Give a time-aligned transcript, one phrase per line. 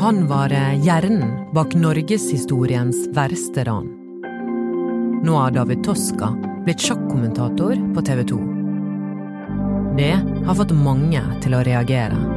[0.00, 3.88] Han var eh, hjernen bak norgeshistoriens verste ran.
[5.24, 6.28] Nå har David Toska
[6.64, 8.40] blitt sjakkommentator på TV 2.
[9.96, 10.14] Det
[10.46, 12.36] har fått mange til å reagere.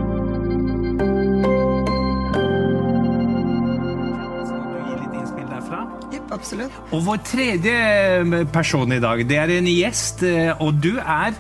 [6.39, 6.76] absolutt.
[6.96, 11.36] Og vår tredje eh, person i dag, det er en gjest, eh, og du er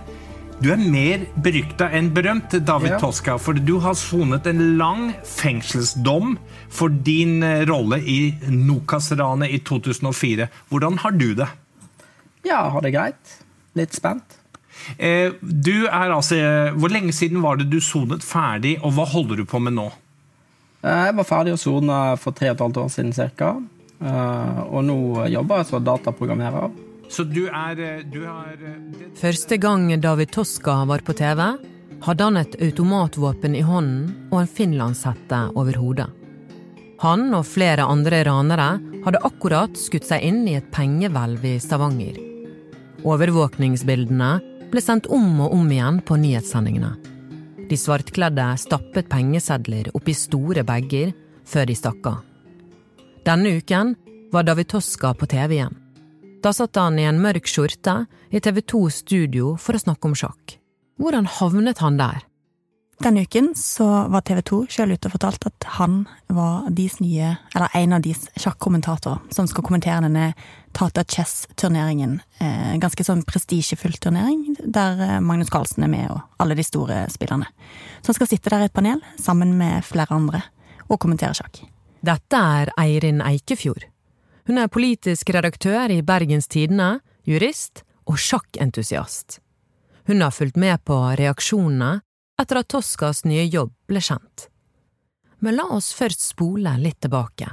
[0.59, 2.99] du er mer berykta enn berømt, David Ja.
[2.99, 6.37] Toska, for du har sonet en lang fengselsdom
[6.69, 10.49] for din eh, rolle i Nokas-ranet i 2004.
[10.69, 11.47] Hvordan har du det?
[12.45, 13.37] Ja, har det greit.
[13.75, 14.35] Litt spent.
[14.97, 16.35] Eh, du er altså,
[16.75, 19.87] Hvor lenge siden var det du sonet ferdig, og hva holder du på med nå?
[20.83, 23.55] Eh, Jeg var ferdig å sone for tre og et halvt år siden ca.
[24.71, 26.69] Og nå jobber jeg som dataprogrammerer.
[27.09, 28.77] Så du er eh, Du har eh,
[29.17, 31.41] Første gang David Toska var på TV,
[32.05, 36.07] hadde han et automatvåpen i hånden og en finlandshette over hodet.
[36.99, 38.69] Han og flere andre ranere
[39.05, 42.19] hadde akkurat skutt seg inn i et pengehvelv i Stavanger.
[43.07, 44.31] Overvåkningsbildene
[44.69, 46.93] ble sendt om og om igjen på nyhetssendingene.
[47.69, 51.13] De svartkledde stappet pengesedler oppi store bager
[51.47, 52.23] før de stakk av.
[53.27, 53.95] Denne uken
[54.33, 55.77] var David Toska på TV igjen.
[56.39, 60.15] Da satt han i en mørk skjorte i TV 2 studio for å snakke om
[60.15, 60.55] sjakk.
[60.99, 62.23] Hvordan havnet han der?
[62.99, 66.01] Denne uken så var TV 2 sjøl ute og fortalte at han
[66.35, 70.33] var nye, eller en av deres sjakkommentatorer som skal kommentere denne
[70.75, 72.17] Tata Chess-turneringen.
[72.43, 77.05] Eh, ganske sånn prestisjefull turnering, der eh, Magnus Carlsen er med og alle de store
[77.11, 77.47] spillerne.
[78.01, 80.43] Så han skal sitte der i et panel sammen med flere andre
[80.89, 81.63] og kommentere sjakk.
[82.03, 83.87] Dette er Eirin Eikefjord.
[84.49, 89.35] Hun er politisk redaktør i Bergens Tidende, jurist og sjakkentusiast.
[90.09, 91.99] Hun har fulgt med på reaksjonene
[92.41, 94.47] etter at Toskas nye jobb ble kjent.
[95.45, 97.51] Men la oss først spole litt tilbake.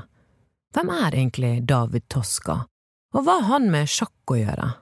[0.73, 2.63] Hvem er egentlig David Toska,
[3.13, 4.73] og hva har han med sjakk å gjøre?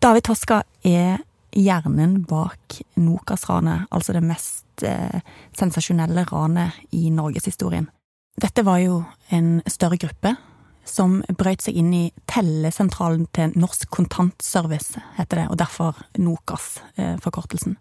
[0.00, 1.20] David Toska er
[1.52, 5.20] hjernen bak Nokas-ranet, altså det mest eh,
[5.52, 7.92] sensasjonelle ranet i norgeshistorien.
[8.40, 10.38] Dette var jo en større gruppe
[10.86, 17.16] som brøt seg inn i tellesentralen til Norsk Kontantservice, heter det, og derfor Nokas, eh,
[17.22, 17.76] forkortelsen.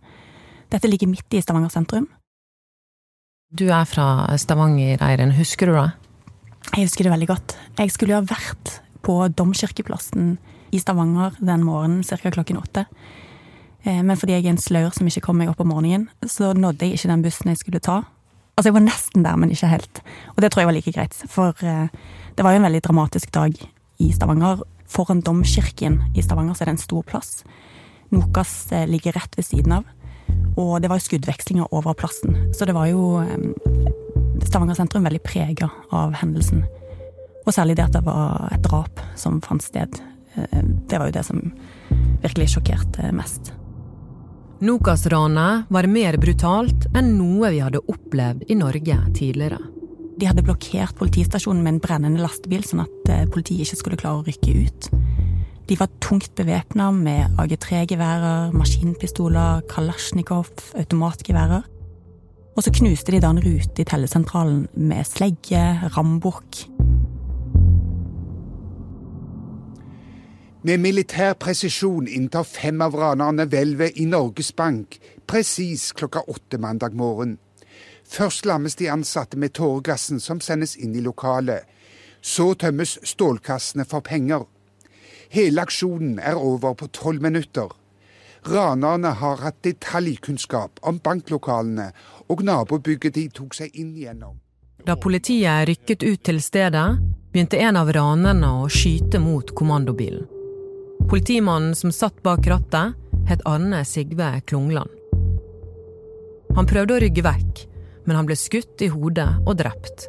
[0.73, 2.07] Dette ligger midt i Stavanger sentrum.
[3.53, 5.91] Du er fra Stavanger, Eirin, husker du det?
[6.73, 7.55] Jeg husker det veldig godt.
[7.77, 10.37] Jeg skulle jo ha vært på Domkirkeplassen
[10.73, 12.17] i Stavanger den morgenen ca.
[12.17, 12.85] klokken åtte.
[13.85, 16.53] Eh, Men fordi jeg er en slør som ikke kom meg opp om morgenen, så
[16.53, 18.01] nådde jeg ikke den bussen jeg skulle ta.
[18.55, 19.99] Altså, jeg var nesten der, men ikke helt.
[20.35, 21.89] Og det tror jeg var like greit, for eh,
[22.37, 23.57] det var jo en veldig dramatisk dag
[23.99, 24.63] i Stavanger.
[24.87, 27.43] Foran domkirken i Stavanger så er det en stor plass.
[28.15, 29.89] Nokas eh, ligger rett ved siden av,
[30.55, 32.37] og det var jo skuddvekslinger over plassen.
[32.55, 33.43] Så det var jo eh,
[34.45, 36.63] Stavanger sentrum veldig prega av hendelsen.
[37.43, 39.99] Og særlig det at det var et drap som fant sted.
[40.35, 41.43] Det var jo det som
[42.23, 43.51] virkelig sjokkerte mest.
[44.63, 49.57] Nokas-ranet var mer brutalt enn noe vi hadde opplevd i Norge tidligere.
[50.15, 54.21] De hadde blokkert politistasjonen med en brennende lastebil, sånn at eh, politiet ikke skulle klare
[54.21, 54.87] å rykke ut.
[55.67, 61.67] De var tungt bevæpna med AG3-geværer, maskinpistoler, kalasjnikov, automatgeværer.
[62.55, 65.65] Og så knuste de da en rute i tellesentralen med slegge,
[65.97, 66.63] rambukk.
[70.65, 74.95] Med militær presisjon inntar fem av ranerne hvelvet i Norges Bank
[75.29, 77.35] presis klokka åtte mandag morgen.
[78.01, 81.69] Først lammes de ansatte med tåregassen som sendes inn i lokalet.
[82.21, 84.47] Så tømmes stålkassene for penger.
[85.29, 87.69] Hele aksjonen er over på tolv minutter.
[88.49, 91.91] Ranerne har hatt detaljkunnskap om banklokalene
[92.25, 94.41] og nabobygget de tok seg inn gjennom.
[94.81, 96.87] Da politiet rykket ut til stedet,
[97.29, 100.25] begynte en av ranerne å skyte mot kommandobilen.
[101.09, 102.93] Politimannen som satt bak rattet,
[103.27, 104.89] het Arne Sigve Klungland.
[106.55, 107.61] Han prøvde å rygge vekk,
[108.05, 110.07] men han ble skutt i hodet og drept.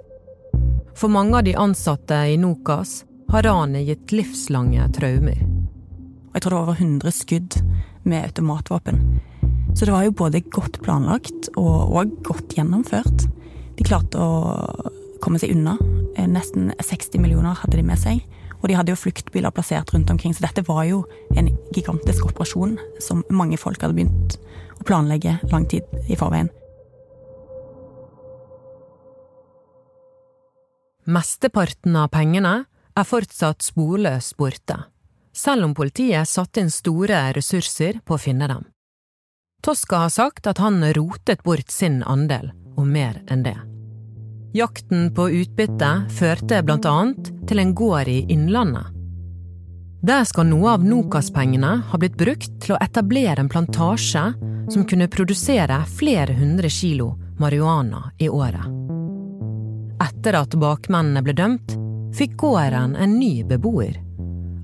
[0.97, 5.43] For mange av de ansatte i Nokas har ranet gitt livslange traumer.
[6.33, 7.59] Jeg tror det var over 100 skudd
[8.09, 9.03] med automatvåpen.
[9.77, 13.27] Så det var jo både godt planlagt og, og godt gjennomført.
[13.77, 15.77] De klarte å komme seg unna.
[16.17, 18.25] Eh, Nesten 60 millioner hadde de med seg.
[18.67, 21.05] Og de hadde jo fluktbiler plassert rundt omkring, så dette var jo
[21.39, 24.35] en gigantisk operasjon som mange folk hadde begynt
[24.75, 26.49] å planlegge lang tid i forveien.
[31.07, 34.81] Mesteparten av pengene er fortsatt sporløst borte,
[35.31, 38.67] selv om politiet satte inn store ressurser på å finne dem.
[39.63, 43.76] Toska har sagt at han rotet bort sin andel, og mer enn det.
[44.55, 48.93] Jakten på utbytte førte annet til en gård i Innlandet.
[50.07, 54.23] Der skal noe av Nokas-pengene ha blitt brukt til å etablere en plantasje
[54.71, 58.67] som kunne produsere flere hundre kilo marihuana i året.
[60.07, 61.75] Etter at bakmennene ble dømt,
[62.17, 63.99] fikk gården en ny beboer.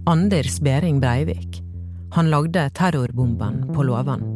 [0.06, 1.62] Anders Behring Breivik.
[2.14, 4.31] Han lagde terrorbomben på låven.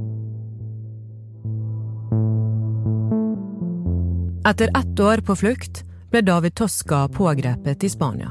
[4.46, 8.31] Etter ett år på flukt ble David Tosca pågrepet i Spania.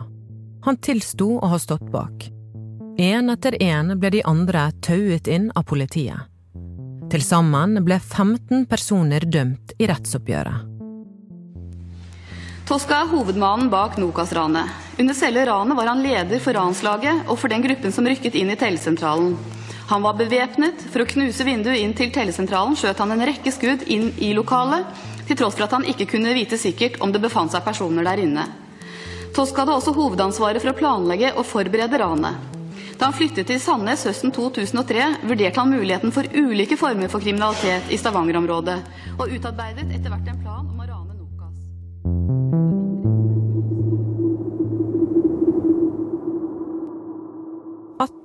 [0.64, 2.30] Han tilsto å ha stått bak.
[2.98, 6.32] Én etter én ble de andre tauet inn av politiet.
[7.12, 10.72] Til sammen ble 15 personer dømt i rettsoppgjøret.
[12.72, 14.72] Tosca er hovedmannen bak Nokas-ranet.
[14.96, 18.56] Under selve ranet var han leder for ranslaget og for den gruppen som rykket inn
[18.56, 19.36] i tellesentralen.
[19.88, 20.82] Han var bevæpnet.
[20.92, 24.88] For å knuse vinduet inn til tellesentralen skjøt han en rekke skudd inn i lokalet,
[25.28, 28.22] til tross for at han ikke kunne vite sikkert om det befant seg personer der
[28.26, 28.46] inne.
[29.36, 32.54] Tosk hadde også hovedansvaret for å planlegge og forberede ranet.
[32.96, 37.92] Da han flyttet til Sandnes høsten 2003, vurderte han muligheten for ulike former for kriminalitet
[37.92, 38.78] i Stavanger-området,
[39.18, 42.85] og utarbeidet etter hvert en plan om å rane Nokas.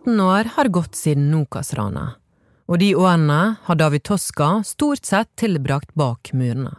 [0.06, 2.17] År har gått siden Nokas-ranet,
[2.69, 6.76] og de årene har David Toska stort sett tilbrakt bak murene.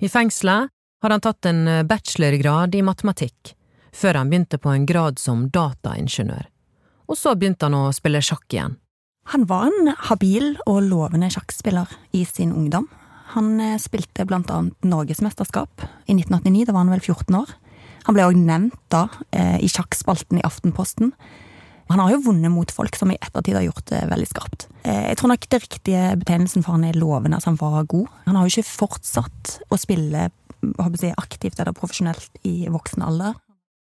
[0.00, 0.70] I fengselet
[1.02, 3.54] har han tatt en eh, bachelorgrad i matematikk,
[3.92, 6.46] før han begynte på en grad som dataingeniør.
[7.10, 8.76] Og så begynte han å spille sjakk igjen.
[9.32, 12.88] Han var en habil og lovende sjakkspiller i sin ungdom.
[13.34, 17.52] Han eh, spilte blant annet norgesmesterskap i 1989, da var han vel 14 år.
[18.06, 21.12] Han ble òg nevnt da eh, i sjakkspalten i Aftenposten.
[21.90, 24.68] Han har jo vunnet mot folk som i ettertid har gjort det veldig skarpt.
[24.86, 28.06] Eh, jeg tror nok det riktige betegnelsen for han er lovende, at han var god.
[28.28, 33.34] Han har jo ikke fortsatt å spille jeg, aktivt eller profesjonelt i voksen alder.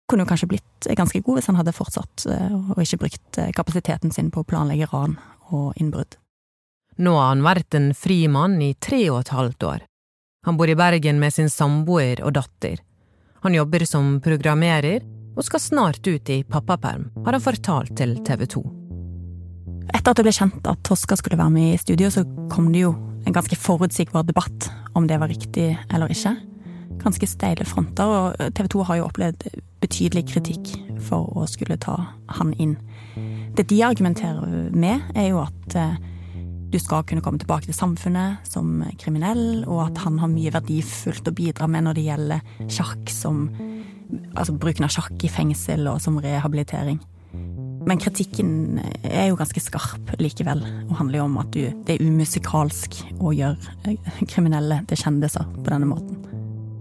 [0.08, 3.50] Kunne jo kanskje blitt ganske god hvis han hadde fortsatt eh, og ikke brukt eh,
[3.56, 5.18] kapasiteten sin på å planlegge ran
[5.50, 6.20] og innbrudd.
[7.02, 9.84] Nå har han vært en fri mann i tre og et halvt år.
[10.46, 12.78] Han bor i Bergen med sin samboer og datter.
[13.42, 15.02] Han jobber som programmerer
[15.38, 18.64] og skal snart ut i pappaperm, har han fortalt til TV 2.
[19.94, 22.82] Etter at det ble kjent at Toska skulle være med i studio, så kom det
[22.82, 22.92] jo
[23.24, 24.68] en ganske forutsigbar debatt
[24.98, 26.34] om det var riktig eller ikke.
[26.98, 29.46] Ganske steile fronter, og TV 2 har jo opplevd
[29.82, 30.74] betydelig kritikk
[31.06, 31.96] for å skulle ta
[32.34, 32.74] han inn.
[33.54, 35.98] Det de argumenterer med, er jo at eh,
[36.68, 41.30] du skal kunne komme tilbake til samfunnet som kriminell, og at han har mye verdifullt
[41.30, 43.46] å bidra med når det gjelder sjakk som
[44.34, 47.00] altså bruken av sjakk i fengsel og som rehabilitering.
[47.88, 52.04] Men kritikken er jo ganske skarp likevel, og handler jo om at du, det er
[52.04, 56.18] umusikalsk å gjøre eh, kriminelle til kjendiser på denne måten.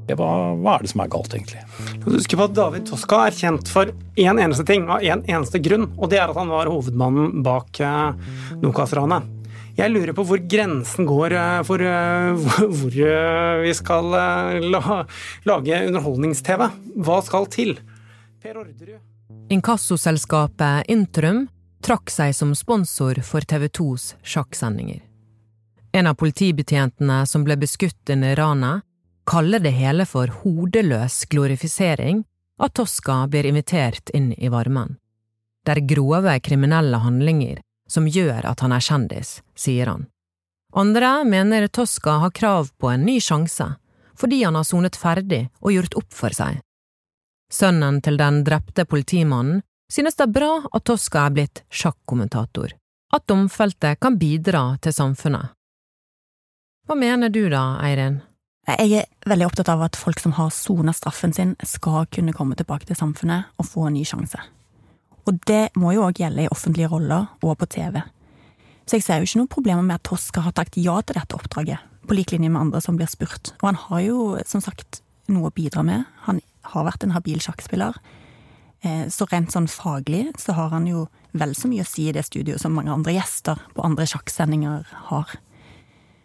[0.08, 1.64] Hva, hva er det som er galt, egentlig?
[2.04, 5.20] Du husker på at David Toska er kjent for én en eneste ting, av én
[5.20, 8.30] en eneste grunn, og det er at han var hovedmannen bak eh,
[8.64, 9.28] Nokas-ranet.
[9.78, 12.48] Jeg lurer på hvor grensen går eh, for eh,
[12.80, 14.10] hvor eh, vi skal
[14.66, 16.64] lage underholdnings-TV.
[17.06, 17.76] Hva skal til?
[19.54, 21.46] Inkassoselskapet Intrum
[21.86, 25.04] trakk seg som sponsor for TV 2s sjakksendinger.
[25.94, 28.82] En av politibetjentene som ble beskutt under ranet,
[29.30, 32.24] kaller det hele for hodeløs glorifisering
[32.64, 34.96] at Tosca blir invitert inn i varmen.
[35.68, 40.08] Der grove kriminelle handlinger som gjør at han er kjendis, sier han.
[40.76, 43.70] Andre mener Tosca har krav på en ny sjanse,
[44.18, 46.60] fordi han har sonet ferdig og gjort opp for seg.
[47.54, 52.74] Sønnen til den drepte politimannen synes det er bra at Tosca er blitt sjakkommentator,
[53.16, 55.54] at domfelte kan bidra til samfunnet.
[56.88, 58.22] Hva mener du da, Eirin?
[58.68, 62.56] Jeg er veldig opptatt av at folk som har sona straffen sin, skal kunne komme
[62.60, 64.40] tilbake til samfunnet og få en ny sjanse.
[65.28, 68.00] Og det må jo òg gjelde i offentlige roller og på TV.
[68.88, 71.36] Så jeg ser jo ikke noen problemer med at Toska har takket ja til dette
[71.36, 73.52] oppdraget, på lik linje med andre som blir spurt.
[73.60, 76.08] Og han har jo som sagt noe å bidra med.
[76.30, 76.40] Han
[76.72, 78.00] har vært en habil sjakkspiller.
[78.86, 81.08] Eh, så rent sånn faglig så har han jo
[81.38, 84.88] vel så mye å si i det studioet som mange andre gjester på andre sjakksendinger
[85.10, 85.36] har.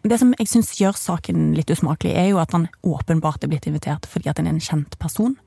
[0.03, 3.67] Det som jeg syns gjør saken litt usmakelig, er jo at han åpenbart er blitt
[3.69, 5.37] invitert fordi at han er en kjent person,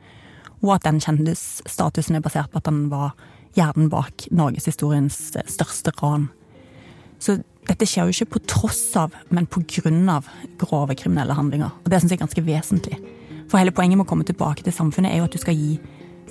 [0.64, 3.12] og at den kjendisstatusen er basert på at han var
[3.56, 6.28] hjernen bak norgeshistoriens største ran.
[7.18, 10.28] Så dette skjer jo ikke på tross av, men på grunn av
[10.60, 11.72] grove kriminelle handlinger.
[11.82, 13.00] Og det syns jeg er ganske vesentlig.
[13.50, 15.76] For hele poenget med å komme tilbake til samfunnet er jo at du skal gi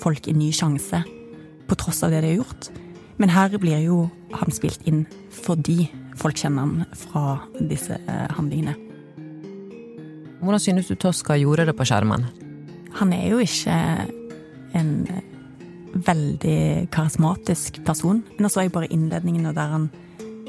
[0.00, 1.02] folk en ny sjanse,
[1.66, 2.70] på tross av det de har gjort.
[3.18, 4.06] Men her blir jo
[4.36, 5.04] han spilt inn
[5.34, 8.76] fordi folk kjenner han fra disse eh, handlingene.
[10.40, 12.26] hvordan synes du Tosca gjorde det på skjermen?
[13.00, 13.76] Han er jo ikke
[14.76, 14.92] en
[16.04, 18.22] veldig karismatisk person.
[18.38, 19.88] Nå så jeg bare innledningen der han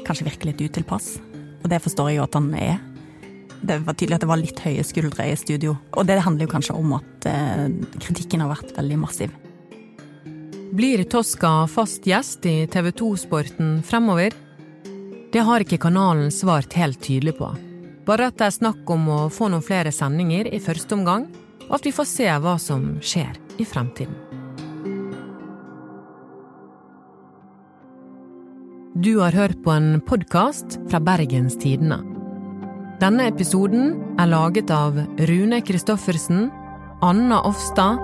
[0.06, 1.16] kanskje virker litt utilpass.
[1.62, 2.78] Og det forstår jeg jo at han er.
[3.58, 5.76] Det var tydelig at det var litt høye skuldre i studio.
[5.98, 9.34] Og det handler jo kanskje om at eh, kritikken har vært veldig massiv.
[10.78, 14.36] Blir Tosca fast gjest i TV 2-sporten fremover?
[15.32, 17.50] Det har ikke kanalen svart helt tydelig på.
[18.08, 21.26] Bare at det er snakk om å få noen flere sendinger i første omgang,
[21.68, 24.27] og at vi får se hva som skjer i fremtiden.
[28.98, 32.00] Du har hørt på en podkast fra Bergens Tidende.
[32.98, 36.48] Denne episoden er laget av Rune Christoffersen,
[37.06, 38.02] Anna Offstad,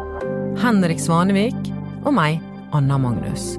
[0.63, 1.73] Henrik Svanevik
[2.05, 2.39] og meg,
[2.71, 3.57] Anna Magnus.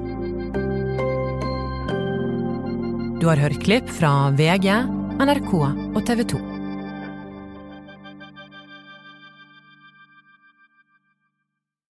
[3.20, 4.72] Du har hørt klipp fra VG,
[5.20, 6.55] NRK og TV 2.